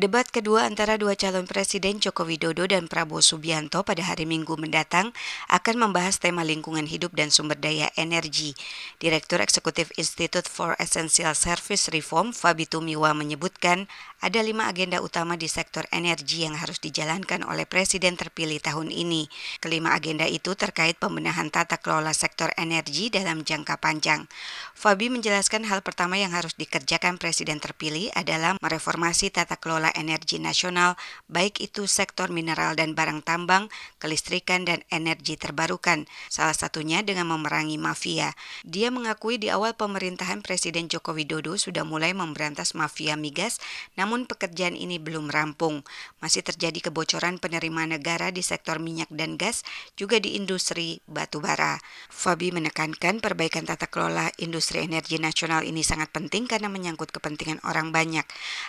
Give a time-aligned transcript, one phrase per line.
[0.00, 5.12] Debat kedua antara dua calon presiden Joko Widodo dan Prabowo Subianto pada hari Minggu mendatang
[5.52, 8.56] akan membahas tema lingkungan hidup dan sumber daya energi.
[8.96, 13.92] Direktur Eksekutif Institute for Essential Service Reform, Fabi Tumiwa menyebutkan
[14.24, 19.28] ada lima agenda utama di sektor energi yang harus dijalankan oleh Presiden terpilih tahun ini.
[19.60, 24.24] Kelima agenda itu terkait pembenahan tata kelola sektor energi dalam jangka panjang.
[24.72, 30.98] Fabi menjelaskan hal pertama yang harus dikerjakan Presiden terpilih adalah mereformasi tata kelola energi nasional,
[31.30, 33.70] baik itu sektor mineral dan barang tambang,
[34.02, 38.34] kelistrikan, dan energi terbarukan, salah satunya dengan memerangi mafia.
[38.66, 43.58] Dia mengakui di awal pemerintahan Presiden Joko Widodo sudah mulai memberantas mafia migas,
[43.94, 45.82] namun pekerjaan ini belum rampung.
[46.20, 49.62] Masih terjadi kebocoran penerimaan negara di sektor minyak dan gas,
[49.96, 51.80] juga di industri batu bara.
[52.08, 57.90] Fabi menekankan perbaikan tata kelola industri energi nasional ini sangat penting karena menyangkut kepentingan orang
[57.94, 58.24] banyak.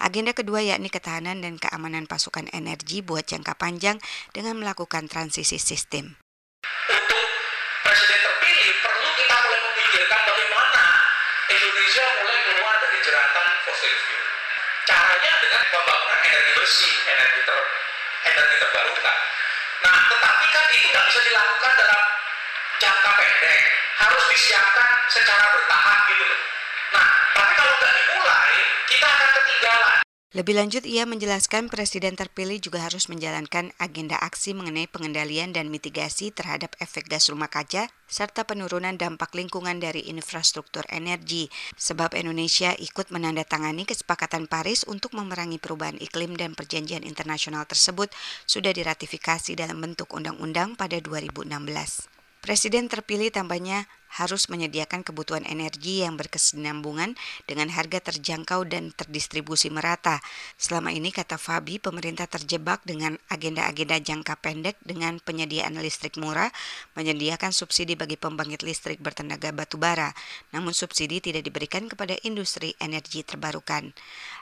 [0.00, 4.00] Agenda kedua yakni ketahanan dan keamanan pasukan energi buat jangka panjang
[4.32, 6.16] dengan melakukan transisi sistem.
[6.88, 7.24] Untuk
[7.84, 10.82] presiden terpilih perlu kita mulai memikirkan bagaimana
[11.52, 14.24] Indonesia mulai keluar dari jeratan fossil fuel
[14.88, 17.60] caranya dengan pembangunan energi bersih, energi ter,
[18.32, 19.18] energi terbarukan.
[19.84, 22.02] Nah, tetapi kan itu nggak bisa dilakukan dalam
[22.80, 23.60] jangka pendek,
[24.00, 26.26] harus disiapkan secara bertahap gitu.
[26.96, 28.56] Nah, tapi kalau nggak dimulai,
[28.88, 30.03] kita akan ketinggalan.
[30.34, 36.34] Lebih lanjut, ia menjelaskan Presiden terpilih juga harus menjalankan agenda aksi mengenai pengendalian dan mitigasi
[36.34, 41.46] terhadap efek gas rumah kaca serta penurunan dampak lingkungan dari infrastruktur energi,
[41.78, 48.10] sebab Indonesia ikut menandatangani kesepakatan Paris untuk memerangi perubahan iklim dan perjanjian internasional tersebut
[48.42, 52.10] sudah diratifikasi dalam bentuk undang-undang pada 2016.
[52.42, 57.18] Presiden terpilih tambahnya harus menyediakan kebutuhan energi yang berkesinambungan
[57.50, 60.22] dengan harga terjangkau dan terdistribusi merata.
[60.54, 66.54] Selama ini, kata Fabi, pemerintah terjebak dengan agenda-agenda jangka pendek dengan penyediaan listrik murah,
[66.94, 70.14] menyediakan subsidi bagi pembangkit listrik bertenaga batu bara,
[70.54, 73.90] namun subsidi tidak diberikan kepada industri energi terbarukan.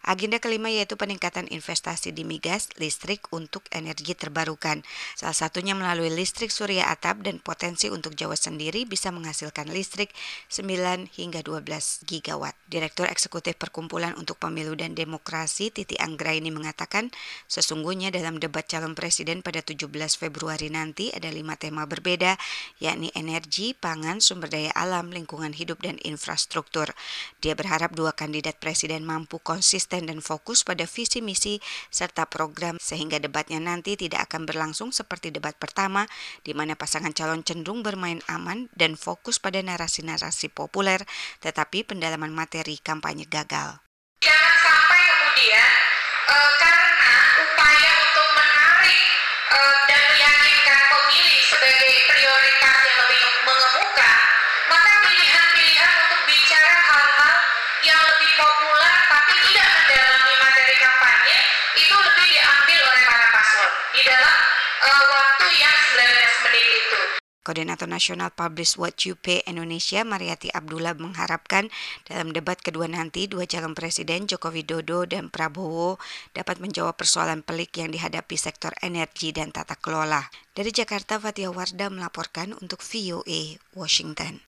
[0.00, 4.80] Agenda kelima yaitu peningkatan investasi di migas, listrik untuk energi terbarukan.
[5.12, 10.10] Salah satunya melalui listrik surya atap dan potensi untuk Jawa sendiri bisa menghasilkan menghasilkan listrik
[10.48, 12.56] 9 hingga 12 gigawatt.
[12.70, 17.10] Direktur Eksekutif Perkumpulan untuk Pemilu dan Demokrasi Titi Anggraini mengatakan
[17.50, 22.38] sesungguhnya dalam debat calon presiden pada 17 Februari nanti ada lima tema berbeda
[22.78, 26.94] yakni energi, pangan, sumber daya alam, lingkungan hidup dan infrastruktur.
[27.42, 31.58] Dia berharap dua kandidat presiden mampu konsisten dan fokus pada visi misi
[31.90, 36.06] serta program sehingga debatnya nanti tidak akan berlangsung seperti debat pertama
[36.46, 41.02] di mana pasangan calon cenderung bermain aman dan fokus pada pada narasi-narasi populer,
[41.42, 43.82] tetapi pendalaman materi kampanye gagal.
[44.22, 45.68] Jangan sampai kemudian
[46.30, 49.02] uh, karena upaya untuk menarik
[49.50, 54.10] uh, dan meyakinkan pemilih sebagai prioritas yang lebih mengemuka,
[54.70, 57.34] maka pilihan-pilihan untuk bicara hal-hal
[57.82, 61.38] yang lebih populer tapi tidak mendalami materi kampanye
[61.74, 64.36] itu lebih diambil oleh para paslon di dalam
[64.86, 67.19] uh, waktu yang 19 menit itu.
[67.40, 71.66] Koordinator Nasional Publish What You Pay Indonesia Mariati Abdullah mengharapkan
[72.06, 75.98] dalam debat kedua nanti dua calon presiden Joko Widodo dan Prabowo
[76.30, 80.30] dapat menjawab persoalan pelik yang dihadapi sektor energi dan tata kelola.
[80.54, 84.38] Dari Jakarta, Fatia Wardah melaporkan untuk VOA Washington.